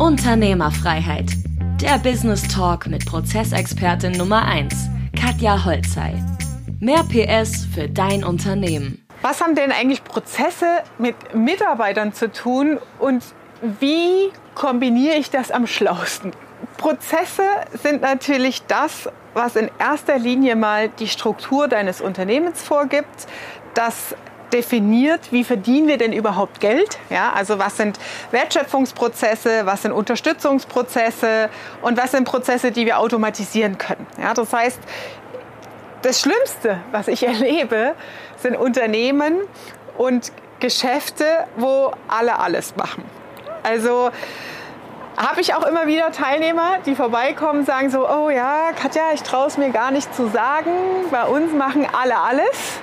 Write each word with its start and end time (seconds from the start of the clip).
Unternehmerfreiheit. 0.00 1.26
Der 1.78 1.98
Business 1.98 2.48
Talk 2.48 2.86
mit 2.86 3.04
Prozessexpertin 3.04 4.12
Nummer 4.12 4.46
1, 4.46 4.74
Katja 5.14 5.62
Holzei. 5.62 6.14
Mehr 6.80 7.04
PS 7.04 7.66
für 7.66 7.86
dein 7.86 8.24
Unternehmen. 8.24 9.06
Was 9.20 9.42
haben 9.42 9.54
denn 9.54 9.70
eigentlich 9.70 10.02
Prozesse 10.02 10.78
mit 10.96 11.34
Mitarbeitern 11.34 12.14
zu 12.14 12.32
tun 12.32 12.78
und 12.98 13.22
wie 13.78 14.30
kombiniere 14.54 15.16
ich 15.16 15.28
das 15.28 15.50
am 15.50 15.66
schlausten? 15.66 16.30
Prozesse 16.78 17.42
sind 17.82 18.00
natürlich 18.00 18.62
das, 18.62 19.10
was 19.34 19.54
in 19.54 19.70
erster 19.78 20.18
Linie 20.18 20.56
mal 20.56 20.88
die 20.88 21.08
Struktur 21.08 21.68
deines 21.68 22.00
Unternehmens 22.00 22.62
vorgibt, 22.62 23.26
das 23.74 24.14
definiert, 24.52 25.32
wie 25.32 25.44
verdienen 25.44 25.88
wir 25.88 25.98
denn 25.98 26.12
überhaupt 26.12 26.60
Geld? 26.60 26.98
Ja, 27.08 27.32
also 27.32 27.58
was 27.58 27.76
sind 27.76 27.98
Wertschöpfungsprozesse, 28.30 29.66
was 29.66 29.82
sind 29.82 29.92
Unterstützungsprozesse 29.92 31.48
und 31.82 31.96
was 31.96 32.12
sind 32.12 32.24
Prozesse, 32.24 32.70
die 32.70 32.86
wir 32.86 32.98
automatisieren 32.98 33.78
können? 33.78 34.06
Ja, 34.20 34.34
das 34.34 34.52
heißt, 34.52 34.80
das 36.02 36.20
Schlimmste, 36.20 36.80
was 36.92 37.08
ich 37.08 37.22
erlebe, 37.26 37.94
sind 38.38 38.56
Unternehmen 38.56 39.38
und 39.96 40.32
Geschäfte, 40.60 41.24
wo 41.56 41.92
alle 42.08 42.38
alles 42.38 42.76
machen. 42.76 43.04
Also 43.62 44.10
habe 45.16 45.40
ich 45.40 45.54
auch 45.54 45.66
immer 45.66 45.86
wieder 45.86 46.12
Teilnehmer, 46.12 46.78
die 46.86 46.94
vorbeikommen, 46.94 47.66
sagen 47.66 47.90
so, 47.90 48.08
oh 48.08 48.30
ja, 48.30 48.72
Katja, 48.74 49.12
ich 49.12 49.22
traue 49.22 49.48
es 49.48 49.58
mir 49.58 49.70
gar 49.70 49.90
nicht 49.90 50.14
zu 50.14 50.28
sagen, 50.28 50.70
bei 51.10 51.24
uns 51.24 51.52
machen 51.52 51.86
alle 51.92 52.18
alles. 52.18 52.80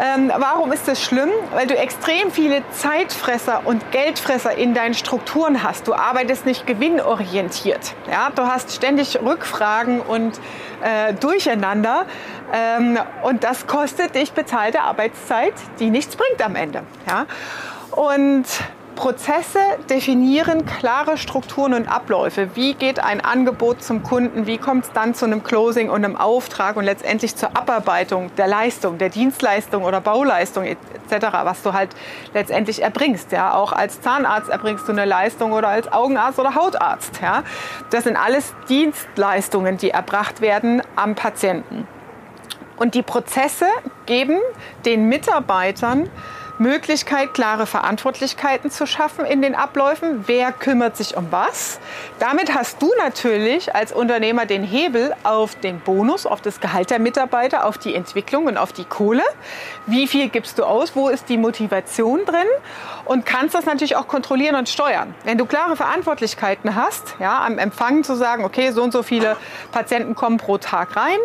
Ähm, 0.00 0.32
warum 0.36 0.72
ist 0.72 0.88
das 0.88 1.00
schlimm? 1.02 1.30
Weil 1.52 1.66
du 1.66 1.76
extrem 1.76 2.30
viele 2.32 2.62
Zeitfresser 2.70 3.62
und 3.64 3.92
Geldfresser 3.92 4.56
in 4.56 4.74
deinen 4.74 4.94
Strukturen 4.94 5.62
hast. 5.62 5.86
Du 5.86 5.94
arbeitest 5.94 6.46
nicht 6.46 6.66
gewinnorientiert. 6.66 7.94
Ja? 8.10 8.30
Du 8.34 8.42
hast 8.42 8.72
ständig 8.72 9.20
Rückfragen 9.22 10.00
und 10.00 10.40
äh, 10.82 11.14
Durcheinander. 11.14 12.06
Ähm, 12.52 12.98
und 13.22 13.44
das 13.44 13.66
kostet 13.66 14.14
dich 14.14 14.32
bezahlte 14.32 14.80
Arbeitszeit, 14.80 15.54
die 15.78 15.90
nichts 15.90 16.16
bringt 16.16 16.44
am 16.44 16.56
Ende. 16.56 16.82
Ja? 17.06 17.26
Und 17.92 18.46
Prozesse 18.94 19.58
definieren 19.90 20.64
klare 20.66 21.18
Strukturen 21.18 21.74
und 21.74 21.88
Abläufe. 21.88 22.54
Wie 22.54 22.74
geht 22.74 22.98
ein 22.98 23.20
Angebot 23.20 23.82
zum 23.82 24.02
Kunden? 24.02 24.46
Wie 24.46 24.58
kommt 24.58 24.84
es 24.84 24.92
dann 24.92 25.14
zu 25.14 25.24
einem 25.24 25.42
Closing 25.42 25.90
und 25.90 26.04
einem 26.04 26.16
Auftrag 26.16 26.76
und 26.76 26.84
letztendlich 26.84 27.36
zur 27.36 27.56
Abarbeitung 27.56 28.30
der 28.36 28.46
Leistung, 28.46 28.98
der 28.98 29.08
Dienstleistung 29.08 29.84
oder 29.84 30.00
Bauleistung 30.00 30.64
etc., 30.64 31.26
was 31.42 31.62
du 31.62 31.72
halt 31.72 31.90
letztendlich 32.32 32.82
erbringst. 32.82 33.32
Ja, 33.32 33.54
auch 33.54 33.72
als 33.72 34.00
Zahnarzt 34.00 34.48
erbringst 34.48 34.88
du 34.88 34.92
eine 34.92 35.04
Leistung 35.04 35.52
oder 35.52 35.68
als 35.68 35.92
Augenarzt 35.92 36.38
oder 36.38 36.54
Hautarzt. 36.54 37.20
Ja, 37.22 37.42
das 37.90 38.04
sind 38.04 38.16
alles 38.16 38.54
Dienstleistungen, 38.68 39.76
die 39.76 39.90
erbracht 39.90 40.40
werden 40.40 40.82
am 40.96 41.14
Patienten. 41.14 41.86
Und 42.76 42.94
die 42.94 43.02
Prozesse 43.02 43.66
geben 44.06 44.38
den 44.84 45.08
Mitarbeitern 45.08 46.10
Möglichkeit, 46.58 47.34
klare 47.34 47.66
Verantwortlichkeiten 47.66 48.70
zu 48.70 48.86
schaffen 48.86 49.24
in 49.24 49.42
den 49.42 49.54
Abläufen. 49.54 50.24
Wer 50.26 50.52
kümmert 50.52 50.96
sich 50.96 51.16
um 51.16 51.26
was? 51.30 51.80
Damit 52.20 52.54
hast 52.54 52.80
du 52.80 52.90
natürlich 52.98 53.74
als 53.74 53.92
Unternehmer 53.92 54.46
den 54.46 54.62
Hebel 54.62 55.14
auf 55.24 55.56
den 55.56 55.80
Bonus, 55.80 56.26
auf 56.26 56.40
das 56.40 56.60
Gehalt 56.60 56.90
der 56.90 57.00
Mitarbeiter, 57.00 57.66
auf 57.66 57.76
die 57.78 57.94
Entwicklung 57.94 58.46
und 58.46 58.56
auf 58.56 58.72
die 58.72 58.84
Kohle. 58.84 59.22
Wie 59.86 60.06
viel 60.06 60.28
gibst 60.28 60.58
du 60.58 60.64
aus? 60.64 60.94
Wo 60.94 61.08
ist 61.08 61.28
die 61.28 61.38
Motivation 61.38 62.24
drin? 62.24 62.46
Und 63.04 63.26
kannst 63.26 63.54
das 63.54 63.66
natürlich 63.66 63.96
auch 63.96 64.06
kontrollieren 64.06 64.54
und 64.54 64.68
steuern. 64.68 65.14
Wenn 65.24 65.38
du 65.38 65.46
klare 65.46 65.76
Verantwortlichkeiten 65.76 66.74
hast, 66.74 67.16
ja, 67.18 67.44
am 67.44 67.58
Empfang 67.58 68.04
zu 68.04 68.14
sagen, 68.14 68.44
okay, 68.44 68.70
so 68.70 68.82
und 68.82 68.92
so 68.92 69.02
viele 69.02 69.36
Patienten 69.72 70.14
kommen 70.14 70.38
pro 70.38 70.58
Tag 70.58 70.96
rein 70.96 71.18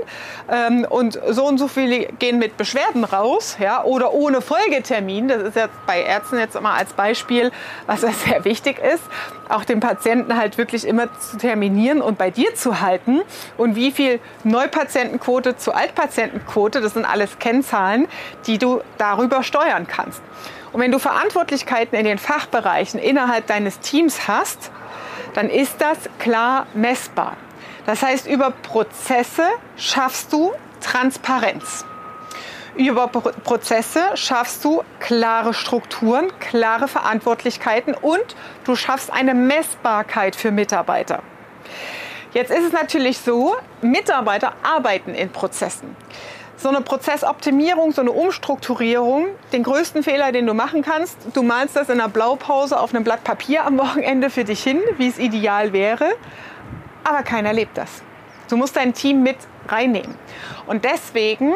ähm, 0.51 0.85
und 0.89 1.19
so 1.29 1.45
und 1.45 1.57
so 1.57 1.67
viele 1.67 2.07
gehen 2.19 2.39
mit 2.39 2.57
Beschwerden 2.57 3.03
raus, 3.03 3.57
ja, 3.59 3.83
oder 3.83 4.13
ohne 4.13 4.41
Folgetermin 4.41 5.18
Termin. 5.19 5.27
Das 5.27 5.41
ist 5.47 5.55
jetzt 5.55 5.85
bei 5.85 6.01
Ärzten 6.01 6.39
jetzt 6.39 6.55
immer 6.55 6.73
als 6.73 6.93
Beispiel, 6.93 7.51
was 7.85 8.01
ja 8.01 8.11
sehr 8.11 8.45
wichtig 8.45 8.79
ist, 8.79 9.03
auch 9.49 9.63
den 9.65 9.79
Patienten 9.79 10.37
halt 10.37 10.57
wirklich 10.57 10.87
immer 10.87 11.07
zu 11.19 11.37
terminieren 11.37 12.01
und 12.01 12.17
bei 12.17 12.29
dir 12.31 12.55
zu 12.55 12.81
halten. 12.81 13.21
Und 13.57 13.75
wie 13.75 13.91
viel 13.91 14.19
Neupatientenquote 14.43 15.57
zu 15.57 15.73
Altpatientenquote, 15.73 16.81
das 16.81 16.93
sind 16.93 17.05
alles 17.05 17.39
Kennzahlen, 17.39 18.07
die 18.47 18.57
du 18.57 18.81
darüber 18.97 19.43
steuern 19.43 19.87
kannst. 19.87 20.21
Und 20.71 20.81
wenn 20.81 20.91
du 20.91 20.99
Verantwortlichkeiten 20.99 21.97
in 21.97 22.05
den 22.05 22.19
Fachbereichen 22.19 22.99
innerhalb 22.99 23.47
deines 23.47 23.79
Teams 23.79 24.27
hast, 24.27 24.71
dann 25.33 25.49
ist 25.49 25.81
das 25.81 25.97
klar 26.19 26.67
messbar. 26.73 27.37
Das 27.85 28.03
heißt, 28.03 28.27
über 28.27 28.51
Prozesse 28.51 29.45
schaffst 29.77 30.31
du 30.31 30.51
Transparenz. 30.79 31.85
Über 32.75 33.07
Prozesse 33.07 34.01
schaffst 34.15 34.63
du 34.63 34.83
klare 34.99 35.53
Strukturen, 35.53 36.31
klare 36.39 36.87
Verantwortlichkeiten 36.87 37.93
und 37.93 38.35
du 38.63 38.75
schaffst 38.75 39.11
eine 39.11 39.33
Messbarkeit 39.33 40.35
für 40.35 40.51
Mitarbeiter. 40.51 41.21
Jetzt 42.33 42.51
ist 42.51 42.63
es 42.63 42.71
natürlich 42.71 43.17
so, 43.17 43.55
Mitarbeiter 43.81 44.53
arbeiten 44.61 45.15
in 45.15 45.31
Prozessen. 45.31 45.95
So 46.57 46.69
eine 46.69 46.81
Prozessoptimierung, 46.81 47.91
so 47.91 48.01
eine 48.01 48.11
Umstrukturierung, 48.11 49.27
den 49.51 49.63
größten 49.63 50.03
Fehler, 50.03 50.31
den 50.31 50.45
du 50.45 50.53
machen 50.53 50.83
kannst, 50.83 51.17
du 51.33 51.41
malst 51.41 51.75
das 51.75 51.89
in 51.89 51.99
einer 51.99 52.09
Blaupause 52.09 52.79
auf 52.79 52.93
einem 52.93 53.03
Blatt 53.03 53.23
Papier 53.23 53.65
am 53.65 53.79
Wochenende 53.79 54.29
für 54.29 54.43
dich 54.43 54.61
hin, 54.61 54.79
wie 54.97 55.07
es 55.07 55.17
ideal 55.17 55.73
wäre, 55.73 56.11
aber 57.03 57.23
keiner 57.23 57.53
lebt 57.53 57.77
das. 57.77 58.03
Du 58.49 58.57
musst 58.57 58.75
dein 58.75 58.93
Team 58.93 59.23
mit 59.23 59.37
reinnehmen. 59.67 60.15
Und 60.67 60.85
deswegen 60.85 61.53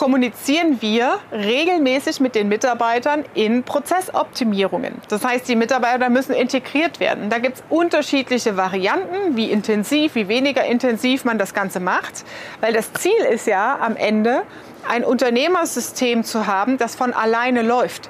kommunizieren 0.00 0.80
wir 0.80 1.18
regelmäßig 1.30 2.20
mit 2.20 2.34
den 2.34 2.48
Mitarbeitern 2.48 3.22
in 3.34 3.64
Prozessoptimierungen. 3.64 4.94
Das 5.08 5.22
heißt, 5.22 5.46
die 5.46 5.56
Mitarbeiter 5.56 6.08
müssen 6.08 6.32
integriert 6.32 7.00
werden. 7.00 7.28
Da 7.28 7.36
gibt 7.36 7.58
es 7.58 7.64
unterschiedliche 7.68 8.56
Varianten, 8.56 9.36
wie 9.36 9.50
intensiv, 9.50 10.14
wie 10.14 10.26
weniger 10.26 10.64
intensiv 10.64 11.26
man 11.26 11.36
das 11.36 11.52
Ganze 11.52 11.80
macht, 11.80 12.24
weil 12.62 12.72
das 12.72 12.94
Ziel 12.94 13.20
ist 13.30 13.46
ja 13.46 13.78
am 13.78 13.94
Ende, 13.94 14.44
ein 14.88 15.04
Unternehmersystem 15.04 16.24
zu 16.24 16.46
haben, 16.46 16.78
das 16.78 16.94
von 16.94 17.12
alleine 17.12 17.60
läuft. 17.60 18.08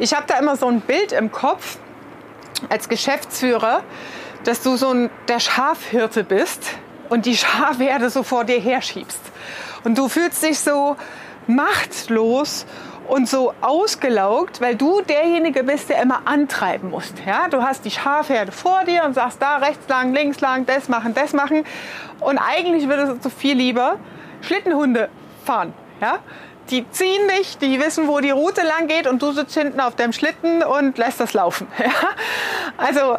Ich 0.00 0.12
habe 0.12 0.24
da 0.26 0.40
immer 0.40 0.56
so 0.56 0.66
ein 0.66 0.80
Bild 0.80 1.12
im 1.12 1.30
Kopf 1.30 1.78
als 2.68 2.88
Geschäftsführer, 2.88 3.84
dass 4.42 4.60
du 4.60 4.74
so 4.74 4.88
ein, 4.88 5.10
der 5.28 5.38
Schafhirte 5.38 6.24
bist 6.24 6.64
und 7.10 7.26
die 7.26 7.36
Schafherde 7.36 8.10
so 8.10 8.24
vor 8.24 8.42
dir 8.42 8.58
herschiebst. 8.58 9.20
Und 9.84 9.96
du 9.96 10.08
fühlst 10.08 10.42
dich 10.42 10.58
so 10.58 10.96
machtlos 11.46 12.66
und 13.10 13.28
so 13.28 13.52
ausgelaugt, 13.60 14.60
weil 14.60 14.76
du 14.76 15.00
derjenige 15.00 15.64
bist, 15.64 15.90
der 15.90 16.00
immer 16.02 16.22
antreiben 16.26 16.90
muss. 16.90 17.12
Ja? 17.26 17.48
Du 17.48 17.62
hast 17.62 17.84
die 17.84 17.90
Schafherde 17.90 18.52
vor 18.52 18.84
dir 18.84 19.04
und 19.04 19.14
sagst 19.14 19.42
da 19.42 19.56
rechts 19.56 19.88
lang, 19.88 20.14
links 20.14 20.40
lang, 20.40 20.64
das 20.64 20.88
machen, 20.88 21.12
das 21.14 21.32
machen. 21.32 21.64
Und 22.20 22.38
eigentlich 22.38 22.88
würdest 22.88 23.24
du 23.24 23.30
viel 23.30 23.56
lieber 23.56 23.96
Schlittenhunde 24.42 25.08
fahren. 25.44 25.74
Ja? 26.00 26.18
Die 26.70 26.88
ziehen 26.90 27.26
nicht, 27.38 27.60
die 27.62 27.80
wissen, 27.80 28.06
wo 28.06 28.20
die 28.20 28.30
Route 28.30 28.62
lang 28.62 28.86
geht 28.86 29.08
und 29.08 29.20
du 29.20 29.32
sitzt 29.32 29.54
hinten 29.54 29.80
auf 29.80 29.96
deinem 29.96 30.12
Schlitten 30.12 30.62
und 30.62 30.96
lässt 30.96 31.18
das 31.20 31.32
laufen. 31.32 31.66
Ja? 31.78 31.90
Also 32.76 33.18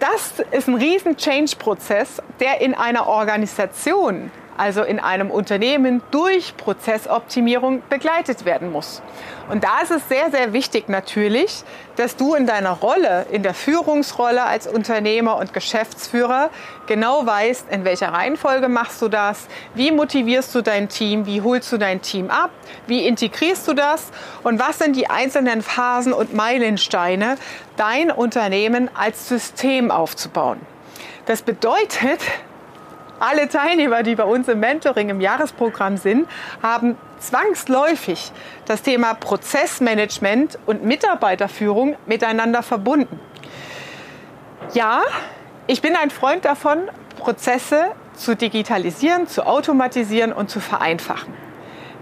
das 0.00 0.44
ist 0.50 0.68
ein 0.68 0.74
riesen 0.74 1.16
Change-Prozess, 1.16 2.22
der 2.40 2.60
in 2.60 2.74
einer 2.74 3.06
Organisation 3.06 4.30
also 4.60 4.82
in 4.82 5.00
einem 5.00 5.30
Unternehmen 5.30 6.02
durch 6.10 6.54
Prozessoptimierung 6.58 7.82
begleitet 7.88 8.44
werden 8.44 8.70
muss. 8.70 9.00
Und 9.48 9.64
da 9.64 9.80
ist 9.82 9.90
es 9.90 10.06
sehr, 10.06 10.30
sehr 10.30 10.52
wichtig 10.52 10.90
natürlich, 10.90 11.64
dass 11.96 12.14
du 12.14 12.34
in 12.34 12.46
deiner 12.46 12.72
Rolle, 12.72 13.24
in 13.30 13.42
der 13.42 13.54
Führungsrolle 13.54 14.42
als 14.42 14.66
Unternehmer 14.66 15.38
und 15.38 15.54
Geschäftsführer 15.54 16.50
genau 16.86 17.24
weißt, 17.24 17.70
in 17.70 17.86
welcher 17.86 18.12
Reihenfolge 18.12 18.68
machst 18.68 19.00
du 19.00 19.08
das, 19.08 19.48
wie 19.74 19.90
motivierst 19.90 20.54
du 20.54 20.60
dein 20.60 20.90
Team, 20.90 21.24
wie 21.24 21.40
holst 21.40 21.72
du 21.72 21.78
dein 21.78 22.02
Team 22.02 22.28
ab, 22.28 22.50
wie 22.86 23.06
integrierst 23.06 23.66
du 23.66 23.72
das 23.72 24.10
und 24.42 24.60
was 24.60 24.78
sind 24.78 24.94
die 24.94 25.08
einzelnen 25.08 25.62
Phasen 25.62 26.12
und 26.12 26.34
Meilensteine, 26.34 27.38
dein 27.78 28.10
Unternehmen 28.10 28.90
als 28.94 29.26
System 29.26 29.90
aufzubauen. 29.90 30.60
Das 31.24 31.40
bedeutet, 31.40 32.20
alle 33.20 33.48
Teilnehmer, 33.48 34.02
die 34.02 34.14
bei 34.16 34.24
uns 34.24 34.48
im 34.48 34.60
Mentoring 34.60 35.10
im 35.10 35.20
Jahresprogramm 35.20 35.96
sind, 35.96 36.28
haben 36.62 36.96
zwangsläufig 37.18 38.32
das 38.64 38.82
Thema 38.82 39.14
Prozessmanagement 39.14 40.58
und 40.66 40.84
Mitarbeiterführung 40.84 41.96
miteinander 42.06 42.62
verbunden. 42.62 43.20
Ja, 44.72 45.02
ich 45.66 45.82
bin 45.82 45.94
ein 45.96 46.10
Freund 46.10 46.44
davon, 46.44 46.78
Prozesse 47.18 47.92
zu 48.14 48.34
digitalisieren, 48.34 49.26
zu 49.26 49.46
automatisieren 49.46 50.32
und 50.32 50.50
zu 50.50 50.60
vereinfachen. 50.60 51.34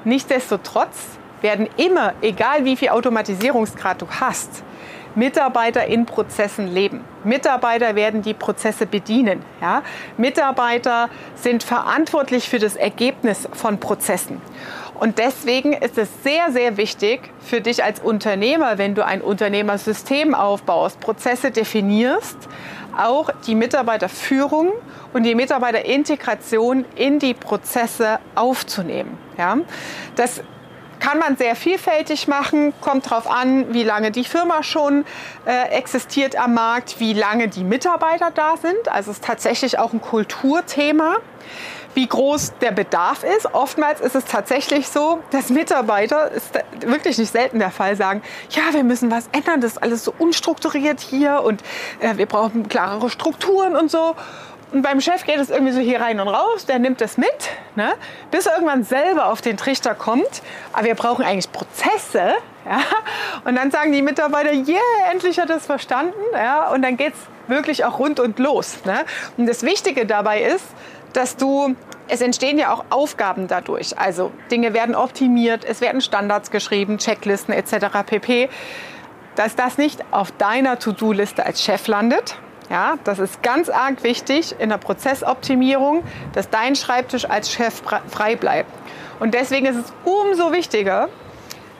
Nichtsdestotrotz 0.04 1.18
werden 1.40 1.68
immer, 1.76 2.14
egal 2.22 2.64
wie 2.64 2.76
viel 2.76 2.90
Automatisierungsgrad 2.90 4.02
du 4.02 4.06
hast, 4.20 4.62
Mitarbeiter 5.14 5.86
in 5.86 6.06
Prozessen 6.06 6.68
leben. 6.68 7.04
Mitarbeiter 7.24 7.94
werden 7.94 8.22
die 8.22 8.34
Prozesse 8.34 8.86
bedienen. 8.86 9.42
Ja? 9.60 9.82
Mitarbeiter 10.16 11.08
sind 11.34 11.62
verantwortlich 11.62 12.48
für 12.48 12.58
das 12.58 12.76
Ergebnis 12.76 13.48
von 13.52 13.78
Prozessen. 13.78 14.40
Und 14.98 15.18
deswegen 15.18 15.72
ist 15.72 15.96
es 15.96 16.08
sehr, 16.24 16.50
sehr 16.50 16.76
wichtig 16.76 17.20
für 17.40 17.60
dich 17.60 17.84
als 17.84 18.00
Unternehmer, 18.00 18.78
wenn 18.78 18.94
du 18.94 19.04
ein 19.04 19.20
Unternehmersystem 19.20 20.34
aufbaust, 20.34 20.98
Prozesse 20.98 21.52
definierst, 21.52 22.36
auch 22.96 23.30
die 23.46 23.54
Mitarbeiterführung 23.54 24.72
und 25.12 25.22
die 25.22 25.36
Mitarbeiterintegration 25.36 26.84
in 26.96 27.20
die 27.20 27.34
Prozesse 27.34 28.18
aufzunehmen. 28.34 29.16
Ja? 29.36 29.58
Das 30.16 30.42
kann 31.08 31.20
man 31.20 31.38
sehr 31.38 31.56
vielfältig 31.56 32.28
machen, 32.28 32.74
kommt 32.82 33.06
darauf 33.10 33.30
an, 33.30 33.72
wie 33.72 33.82
lange 33.82 34.10
die 34.10 34.24
Firma 34.24 34.62
schon 34.62 35.06
äh, 35.46 35.70
existiert 35.70 36.36
am 36.36 36.52
Markt, 36.52 37.00
wie 37.00 37.14
lange 37.14 37.48
die 37.48 37.64
Mitarbeiter 37.64 38.30
da 38.30 38.58
sind. 38.58 38.88
Also 38.88 39.12
es 39.12 39.16
ist 39.16 39.24
tatsächlich 39.24 39.78
auch 39.78 39.94
ein 39.94 40.02
Kulturthema 40.02 41.16
wie 41.94 42.06
groß 42.06 42.52
der 42.60 42.70
Bedarf 42.70 43.24
ist. 43.24 43.52
Oftmals 43.54 44.00
ist 44.00 44.14
es 44.14 44.26
tatsächlich 44.26 44.88
so, 44.88 45.20
dass 45.30 45.48
Mitarbeiter, 45.48 46.30
ist 46.30 46.52
wirklich 46.80 47.18
nicht 47.18 47.32
selten 47.32 47.58
der 47.58 47.70
Fall, 47.70 47.96
sagen, 47.96 48.22
ja, 48.50 48.62
wir 48.72 48.84
müssen 48.84 49.10
was 49.10 49.28
ändern, 49.32 49.60
das 49.60 49.72
ist 49.72 49.82
alles 49.82 50.04
so 50.04 50.14
unstrukturiert 50.16 51.00
hier 51.00 51.42
und 51.42 51.62
äh, 51.98 52.16
wir 52.16 52.26
brauchen 52.26 52.68
klarere 52.68 53.08
Strukturen 53.08 53.74
und 53.74 53.90
so. 53.90 54.14
Und 54.72 54.82
beim 54.82 55.00
Chef 55.00 55.24
geht 55.24 55.38
es 55.38 55.48
irgendwie 55.48 55.72
so 55.72 55.80
hier 55.80 56.00
rein 56.00 56.20
und 56.20 56.28
raus, 56.28 56.66
der 56.66 56.78
nimmt 56.78 57.00
das 57.00 57.16
mit, 57.16 57.26
ne, 57.74 57.94
bis 58.30 58.46
er 58.46 58.54
irgendwann 58.54 58.84
selber 58.84 59.26
auf 59.26 59.40
den 59.40 59.56
Trichter 59.56 59.94
kommt. 59.94 60.42
Aber 60.72 60.84
wir 60.84 60.94
brauchen 60.94 61.24
eigentlich 61.24 61.50
Prozesse. 61.50 62.34
Ja? 62.66 62.80
Und 63.44 63.56
dann 63.56 63.70
sagen 63.70 63.92
die 63.92 64.02
Mitarbeiter, 64.02 64.52
yeah, 64.52 64.78
endlich 65.10 65.40
hat 65.40 65.48
er 65.48 65.56
es 65.56 65.66
verstanden. 65.66 66.20
Ja? 66.34 66.68
Und 66.68 66.82
dann 66.82 66.96
geht 66.98 67.14
es 67.14 67.20
wirklich 67.48 67.84
auch 67.86 67.98
rund 67.98 68.20
und 68.20 68.38
los. 68.38 68.84
Ne? 68.84 69.04
Und 69.38 69.46
das 69.46 69.62
Wichtige 69.62 70.04
dabei 70.04 70.42
ist, 70.42 70.66
dass 71.14 71.36
du, 71.36 71.74
es 72.08 72.20
entstehen 72.20 72.58
ja 72.58 72.72
auch 72.72 72.84
Aufgaben 72.90 73.48
dadurch. 73.48 73.98
Also 73.98 74.30
Dinge 74.50 74.74
werden 74.74 74.94
optimiert, 74.94 75.64
es 75.64 75.80
werden 75.80 76.02
Standards 76.02 76.50
geschrieben, 76.50 76.98
Checklisten 76.98 77.54
etc. 77.54 77.86
pp. 78.04 78.50
Dass 79.34 79.56
das 79.56 79.78
nicht 79.78 80.04
auf 80.10 80.30
deiner 80.32 80.78
To-Do-Liste 80.78 81.46
als 81.46 81.62
Chef 81.62 81.86
landet. 81.86 82.36
Ja, 82.70 82.98
das 83.04 83.18
ist 83.18 83.42
ganz 83.42 83.70
arg 83.70 84.02
wichtig 84.02 84.54
in 84.58 84.68
der 84.68 84.76
Prozessoptimierung, 84.76 86.04
dass 86.34 86.50
dein 86.50 86.76
Schreibtisch 86.76 87.24
als 87.24 87.50
Chef 87.50 87.82
frei 88.08 88.36
bleibt. 88.36 88.70
Und 89.20 89.32
deswegen 89.32 89.66
ist 89.66 89.76
es 89.76 89.92
umso 90.04 90.52
wichtiger, 90.52 91.08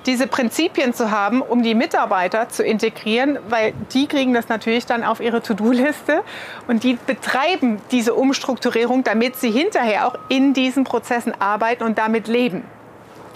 diese 0.07 0.27
Prinzipien 0.27 0.95
zu 0.95 1.11
haben, 1.11 1.43
um 1.43 1.63
die 1.63 1.75
Mitarbeiter 1.75 2.49
zu 2.49 2.65
integrieren, 2.65 3.39
weil 3.51 3.75
die 3.93 4.07
kriegen 4.07 4.33
das 4.33 4.49
natürlich 4.49 4.87
dann 4.87 5.05
auf 5.05 5.21
ihre 5.21 5.43
To-Do-Liste 5.43 6.23
und 6.67 6.83
die 6.83 6.95
betreiben 6.95 7.79
diese 7.91 8.15
Umstrukturierung, 8.15 9.05
damit 9.05 9.37
sie 9.37 9.51
hinterher 9.51 10.07
auch 10.07 10.15
in 10.31 10.55
diesen 10.55 10.85
Prozessen 10.85 11.39
arbeiten 11.39 11.85
und 11.85 11.99
damit 11.99 12.27
leben. 12.27 12.65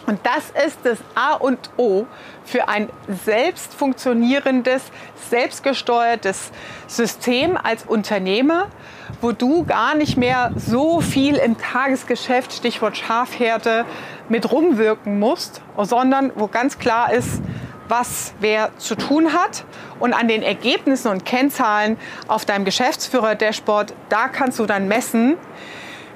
Und 0.07 0.21
das 0.25 0.51
ist 0.67 0.79
das 0.83 0.99
A 1.15 1.35
und 1.35 1.71
O 1.77 2.07
für 2.45 2.69
ein 2.69 2.89
selbst 3.25 3.73
funktionierendes, 3.75 4.83
selbstgesteuertes 5.31 6.51
System 6.89 7.57
als 7.57 7.85
Unternehmer, 7.85 8.67
wo 9.21 9.33
du 9.33 9.65
gar 9.65 9.95
nicht 9.95 10.17
mehr 10.17 10.53
so 10.57 11.01
viel 11.01 11.37
im 11.37 11.57
Tagesgeschäft, 11.57 12.53
Stichwort 12.53 12.97
Schafhärte, 12.97 13.85
mit 14.29 14.51
rumwirken 14.51 15.19
musst, 15.19 15.61
sondern 15.79 16.33
wo 16.35 16.49
ganz 16.49 16.79
klar 16.79 17.13
ist, 17.13 17.41
was 17.89 18.35
wer 18.41 18.71
zu 18.79 18.97
tun 18.97 19.33
hat. 19.33 19.65
Und 20.01 20.15
an 20.15 20.27
den 20.27 20.43
Ergebnissen 20.43 21.09
und 21.09 21.25
Kennzahlen 21.25 21.97
auf 22.27 22.45
deinem 22.45 22.65
Geschäftsführer-Dashboard, 22.65 23.95
da 24.09 24.29
kannst 24.29 24.59
du 24.59 24.67
dann 24.67 24.89
messen, 24.89 25.37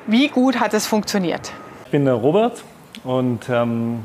wie 0.06 0.29
gut 0.29 0.59
hat 0.59 0.75
es 0.75 0.87
funktioniert. 0.87 1.53
Ich 1.85 1.91
bin 1.93 2.05
der 2.05 2.15
Robert 2.15 2.65
und 3.04 3.48
ähm, 3.48 4.04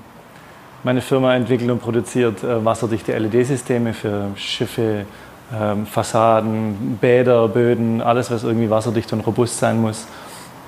meine 0.83 1.01
Firma 1.01 1.35
entwickelt 1.35 1.69
und 1.69 1.79
produziert 1.79 2.43
äh, 2.43 2.63
wasserdichte 2.63 3.17
LED-Systeme 3.17 3.93
für 3.93 4.27
Schiffe, 4.35 5.05
ähm, 5.53 5.85
Fassaden, 5.85 6.97
Bäder, 6.99 7.47
Böden, 7.47 8.01
alles, 8.01 8.31
was 8.31 8.43
irgendwie 8.43 8.69
wasserdicht 8.69 9.11
und 9.13 9.21
robust 9.21 9.59
sein 9.59 9.79
muss. 9.81 10.07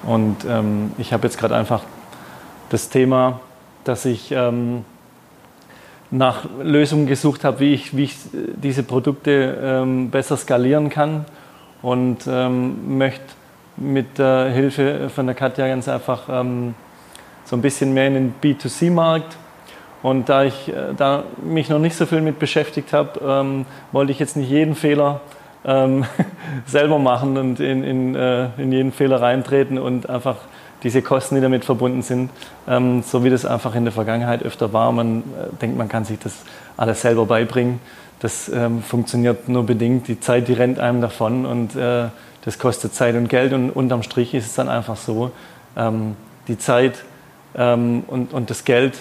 Und 0.04 0.46
ähm, 0.48 0.92
ich 0.98 1.14
habe 1.14 1.24
jetzt 1.24 1.38
gerade 1.38 1.56
einfach 1.56 1.84
das 2.70 2.90
Thema, 2.90 3.40
dass 3.84 4.06
ich 4.06 4.32
ähm, 4.32 4.86
nach 6.12 6.46
Lösungen 6.62 7.08
gesucht 7.08 7.44
habe, 7.44 7.60
wie 7.60 7.74
ich, 7.74 7.96
wie 7.98 8.04
ich 8.04 8.18
diese 8.32 8.84
Produkte 8.84 9.58
ähm, 9.62 10.12
besser 10.12 10.38
skalieren 10.38 10.90
kann 10.90 11.26
und 11.82 12.28
ähm, 12.28 12.98
möchte 12.98 13.24
mit 13.78 14.20
der 14.20 14.50
Hilfe 14.52 15.10
von 15.10 15.26
der 15.26 15.36
Katja 15.36 15.68
ganz 15.68 15.88
einfach 15.88 16.24
ähm, 16.30 16.76
so 17.46 17.56
ein 17.56 17.62
bisschen 17.62 17.94
mehr 17.94 18.08
in 18.08 18.14
den 18.14 18.36
B2C-Markt. 18.42 19.38
Und 20.02 20.28
da 20.28 20.44
ich 20.44 20.68
äh, 20.70 20.94
da 20.98 21.24
mich 21.44 21.70
noch 21.70 21.80
nicht 21.80 21.96
so 21.96 22.06
viel 22.06 22.22
mit 22.22 22.40
beschäftigt 22.40 22.92
habe, 22.94 23.20
ähm, 23.26 23.66
wollte 23.92 24.12
ich 24.12 24.20
jetzt 24.20 24.36
nicht 24.36 24.50
jeden 24.50 24.76
Fehler 24.76 25.22
ähm, 25.66 26.06
selber 26.66 27.00
machen 27.00 27.38
und 27.38 27.60
in, 27.60 27.84
in, 27.84 28.16
äh, 28.16 28.50
in 28.58 28.72
jeden 28.72 28.92
Fehler 28.92 29.22
reintreten 29.22 29.78
und 29.78 30.10
einfach 30.10 30.38
diese 30.84 31.02
Kosten, 31.02 31.36
die 31.36 31.42
damit 31.42 31.64
verbunden 31.64 32.02
sind, 32.02 32.30
ähm, 32.68 33.02
so 33.04 33.24
wie 33.24 33.30
das 33.30 33.46
einfach 33.46 33.74
in 33.76 33.86
der 33.86 33.94
Vergangenheit 33.94 34.44
öfter 34.44 34.74
war. 34.74 34.92
Man 34.92 35.20
äh, 35.20 35.56
denkt, 35.62 35.78
man 35.78 35.88
kann 35.88 36.04
sich 36.04 36.20
das 36.20 36.36
alles 36.76 37.02
selber 37.02 37.26
beibringen. 37.26 37.80
Das 38.20 38.50
ähm, 38.50 38.82
funktioniert 38.82 39.50
nur 39.50 39.66
bedingt. 39.66 40.08
Die 40.08 40.20
Zeit, 40.20 40.48
die 40.48 40.54
rennt 40.54 40.80
einem 40.80 41.02
davon 41.02 41.46
und 41.46 41.76
äh, 41.76 42.06
das 42.46 42.60
kostet 42.60 42.94
Zeit 42.94 43.16
und 43.16 43.30
Geld. 43.30 43.54
Und 43.54 43.70
unterm 43.70 44.04
Strich 44.04 44.34
ist 44.34 44.46
es 44.48 44.56
dann 44.56 44.70
einfach 44.70 44.98
so, 44.98 45.32
ähm, 45.78 46.16
die 46.48 46.58
Zeit 46.58 47.04
ähm, 47.56 48.04
und, 48.08 48.34
und 48.34 48.50
das 48.50 48.66
Geld, 48.66 48.98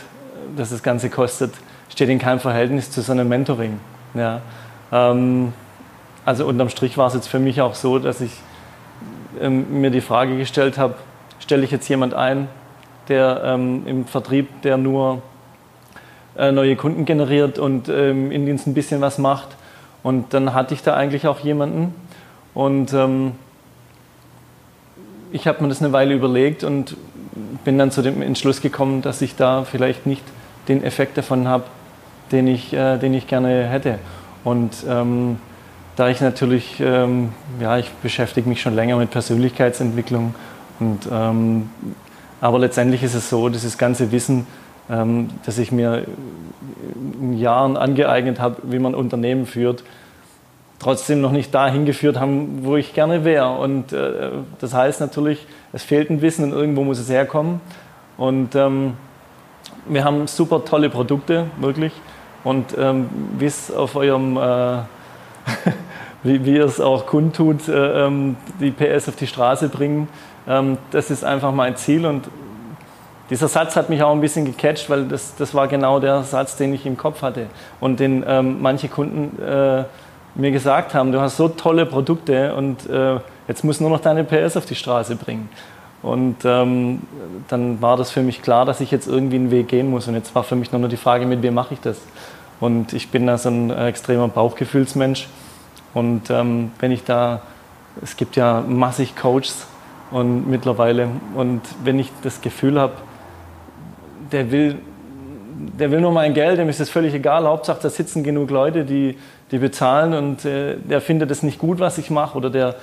das 0.57 0.71
das 0.71 0.83
Ganze 0.83 1.11
kostet, 1.11 1.53
steht 1.89 2.09
in 2.09 2.19
keinem 2.19 2.41
Verhältnis 2.41 2.91
zu 2.91 3.03
so 3.03 3.13
einem 3.13 3.29
Mentoring. 3.29 3.79
Ja. 4.15 4.41
Ähm, 4.91 5.53
also 6.25 6.47
unterm 6.47 6.69
Strich 6.69 6.97
war 6.97 7.09
es 7.09 7.15
jetzt 7.15 7.29
für 7.29 7.39
mich 7.39 7.61
auch 7.61 7.75
so, 7.75 7.99
dass 7.99 8.21
ich 8.21 8.33
ähm, 9.41 9.81
mir 9.81 9.91
die 9.91 10.01
Frage 10.01 10.37
gestellt 10.37 10.79
habe, 10.79 10.95
stelle 11.41 11.65
ich 11.65 11.71
jetzt 11.71 11.89
jemand 11.89 12.15
ein, 12.15 12.49
der 13.09 13.43
ähm, 13.45 13.87
im 13.87 14.07
Vertrieb, 14.07 14.63
der 14.63 14.77
nur 14.77 15.23
äh, 16.37 16.53
neue 16.53 16.77
Kunden 16.77 17.05
generiert 17.05 17.59
und 17.59 17.89
ähm, 17.89 18.31
in 18.31 18.47
Dienst 18.47 18.67
ein 18.67 18.75
bisschen 18.75 19.01
was 19.01 19.19
macht. 19.19 19.49
Und 20.03 20.35
dann 20.35 20.55
hatte 20.55 20.75
ich 20.75 20.83
da 20.83 20.95
eigentlich 20.95 21.27
auch 21.27 21.41
jemanden. 21.41 21.95
Und 22.55 22.93
ähm, 22.93 23.33
ich 25.33 25.47
habe 25.47 25.63
mir 25.63 25.69
das 25.69 25.83
eine 25.83 25.93
Weile 25.93 26.15
überlegt 26.15 26.65
und 26.65 26.97
bin 27.65 27.79
dann 27.79 27.91
zu 27.91 28.03
dem 28.03 28.23
Entschluss 28.23 28.61
gekommen, 28.61 29.03
dass 29.03 29.23
ich 29.23 29.37
da 29.37 29.65
vielleicht 29.65 30.07
nicht 30.07 30.23
den 30.69 30.83
Effekt 30.85 31.17
davon 31.17 31.49
habe, 31.49 31.65
den 32.31 32.47
ich, 32.47 32.73
äh, 32.73 32.99
den 32.99 33.15
ich 33.15 33.27
gerne 33.27 33.67
hätte. 33.67 33.99
Und 34.45 34.85
ähm, 34.89 35.39
da 35.97 36.09
ich 36.09 36.21
natürlich, 36.21 36.81
ähm, 36.81 37.33
ja, 37.61 37.79
ich 37.79 37.91
beschäftige 38.03 38.49
mich 38.49 38.63
schon 38.63 38.75
länger 38.75 38.97
mit 38.97 39.11
Persönlichkeitsentwicklung 39.11 40.35
und 40.81 41.09
ähm, 41.11 41.71
aber 42.41 42.59
letztendlich 42.59 43.05
ist 43.05 43.15
es 43.15 43.31
so, 43.31 43.49
dieses 43.49 43.79
ganze 43.79 44.11
Wissen, 44.11 44.47
ähm, 44.91 45.29
das 45.47 45.59
ich 45.59 45.71
mir 45.71 46.07
in 47.21 47.39
Jahren 47.39 47.77
angeeignet 47.77 48.41
habe, 48.41 48.57
wie 48.65 48.81
man 48.81 48.97
Unternehmen 48.97 49.47
führt, 49.47 49.85
trotzdem 50.83 51.21
noch 51.21 51.31
nicht 51.31 51.55
dahin 51.55 51.87
geführt 51.87 52.19
haben, 52.19 52.65
wo 52.65 52.77
ich 52.77 52.93
gerne 52.93 53.25
wäre. 53.25 53.57
Und 53.59 53.93
äh, 53.93 54.31
das 54.59 54.75
heißt 54.75 55.01
natürlich, 55.01 55.47
es 55.73 55.83
fehlt 55.85 56.11
ein 56.11 56.21
Wissen 56.21 56.45
und 56.45 56.53
irgendwo 56.53 56.83
muss 56.85 56.99
es 56.99 57.09
herkommen. 57.09 57.61
Und 58.17 58.55
ähm, 58.55 58.95
wir 59.87 60.05
haben 60.05 60.27
super 60.27 60.65
tolle 60.65 60.91
Produkte, 60.91 61.47
wirklich. 61.59 61.93
Und 62.45 62.77
ähm, 62.77 63.09
wie 63.39 63.47
es 63.47 63.73
auf 63.73 63.95
eurem, 63.95 64.37
äh, 64.37 64.41
wie, 66.25 66.45
wie 66.45 66.57
ihr 66.57 66.65
es 66.65 66.81
auch 66.81 67.07
kundtut, 67.07 67.69
äh, 67.69 68.07
ähm, 68.07 68.37
die 68.61 68.73
PS 68.73 69.09
auf 69.09 69.17
die 69.17 69.29
Straße 69.29 69.69
bringen, 69.69 70.09
ähm, 70.49 70.79
das 70.91 71.11
ist 71.11 71.25
einfach 71.25 71.53
mein 71.53 71.77
Ziel. 71.77 72.05
Und 72.07 72.29
dieser 73.31 73.47
Satz 73.47 73.77
hat 73.77 73.89
mich 73.89 74.03
auch 74.03 74.13
ein 74.13 74.21
bisschen 74.21 74.45
gecatcht, 74.45 74.91
weil 74.91 75.05
das, 75.05 75.37
das 75.37 75.55
war 75.55 75.69
genau 75.69 76.01
der 76.01 76.25
Satz, 76.25 76.57
den 76.57 76.75
ich 76.75 76.85
im 76.85 76.97
Kopf 76.97 77.23
hatte 77.23 77.47
und 77.81 78.01
den 78.01 78.25
ähm, 78.27 78.61
manche 78.61 78.89
Kunden 78.89 79.41
äh, 79.41 79.85
mir 80.35 80.51
gesagt 80.51 80.95
haben, 80.95 81.13
du 81.13 81.21
hast 81.21 81.37
so 81.37 81.49
tolle 81.49 81.87
Produkte 81.87 82.55
und 82.55 82.89
äh, 82.89 83.19
jetzt 83.49 83.65
musst 83.65 83.81
du 83.81 83.85
nur 83.85 83.93
noch 83.93 84.01
deine 84.01 84.25
PS 84.25 84.57
auf 84.57 84.67
die 84.67 84.75
Straße 84.75 85.17
bringen. 85.17 85.49
Und 86.03 86.39
ähm, 86.45 87.03
dann 87.49 87.81
war 87.81 87.97
das 87.97 88.11
für 88.11 88.23
mich 88.23 88.43
klar, 88.43 88.65
dass 88.65 88.81
ich 88.81 88.91
jetzt 88.91 89.07
irgendwie 89.07 89.37
einen 89.37 89.51
Weg 89.51 89.69
gehen 89.69 89.89
muss. 89.89 90.09
Und 90.09 90.15
jetzt 90.15 90.35
war 90.35 90.43
für 90.43 90.57
mich 90.57 90.73
nur 90.73 90.81
noch 90.81 90.89
die 90.89 90.97
Frage, 90.97 91.27
mit 91.27 91.43
wem 91.43 91.55
mache 91.55 91.75
ich 91.75 91.81
das? 91.81 92.01
Und 92.59 92.93
ich 92.93 93.11
bin 93.11 93.27
da 93.27 93.39
so 93.39 93.49
ein 93.49 93.71
äh, 93.71 93.87
extremer 93.87 94.29
Bauchgefühlsmensch. 94.29 95.29
Und 95.95 96.29
ähm, 96.31 96.73
wenn 96.81 96.91
ich 96.91 97.05
da, 97.05 97.43
es 98.03 98.17
gibt 98.17 98.35
ja 98.35 98.63
massig 98.67 99.15
Coaches 99.15 99.67
und 100.11 100.49
mittlerweile, 100.49 101.09
und 101.35 101.61
wenn 101.85 101.99
ich 101.99 102.11
das 102.23 102.41
Gefühl 102.41 102.81
habe, 102.81 102.95
der 104.33 104.51
will, 104.51 104.79
der 105.79 105.91
will 105.91 106.01
nur 106.01 106.13
mein 106.13 106.35
Geld, 106.35 106.59
dem 106.59 106.69
ist 106.69 106.81
es 106.81 106.91
völlig 106.91 107.15
egal, 107.15 107.47
Hauptsache 107.47 107.81
da 107.83 107.91
sitzen 107.91 108.25
genug 108.25 108.51
Leute, 108.51 108.85
die, 108.85 109.17
die 109.53 109.59
bezahlen 109.59 110.15
und 110.15 110.45
äh, 110.45 110.77
der 110.79 111.01
findet 111.01 111.31
es 111.31 111.43
nicht 111.43 111.59
gut, 111.59 111.79
was 111.79 111.99
ich 111.99 112.11
mache 112.11 112.37
oder 112.37 112.51
der, 112.51 112.75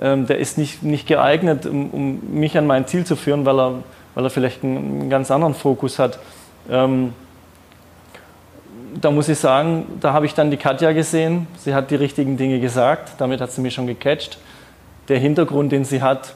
ähm, 0.00 0.26
der 0.26 0.38
ist 0.38 0.58
nicht, 0.58 0.82
nicht 0.82 1.06
geeignet, 1.06 1.66
um, 1.66 1.90
um, 1.90 2.20
mich 2.34 2.58
an 2.58 2.66
mein 2.66 2.86
Ziel 2.86 3.06
zu 3.06 3.14
führen, 3.16 3.46
weil 3.46 3.58
er, 3.58 3.74
weil 4.14 4.24
er 4.24 4.30
vielleicht 4.30 4.64
einen, 4.64 4.76
einen 4.76 5.10
ganz 5.10 5.30
anderen 5.30 5.54
Fokus 5.54 6.00
hat. 6.00 6.18
Ähm, 6.68 7.14
da 9.00 9.12
muss 9.12 9.28
ich 9.28 9.38
sagen, 9.38 9.86
da 10.00 10.12
habe 10.12 10.26
ich 10.26 10.34
dann 10.34 10.50
die 10.50 10.56
Katja 10.56 10.92
gesehen. 10.92 11.46
Sie 11.56 11.74
hat 11.74 11.92
die 11.92 11.94
richtigen 11.94 12.36
Dinge 12.36 12.58
gesagt. 12.58 13.12
Damit 13.18 13.40
hat 13.40 13.52
sie 13.52 13.60
mich 13.60 13.74
schon 13.74 13.86
gecatcht. 13.86 14.38
Der 15.08 15.18
Hintergrund, 15.18 15.70
den 15.70 15.84
sie 15.84 16.02
hat, 16.02 16.34